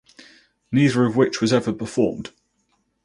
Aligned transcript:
Neither 0.71 1.05
of 1.05 1.15
which 1.15 1.41
was 1.41 1.53
ever 1.53 1.71
performed. 1.71 2.31